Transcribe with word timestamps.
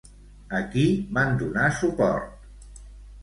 A 0.59 0.59
qui 0.75 0.85
van 1.17 1.37
donar 1.41 1.67
suport? 1.81 2.81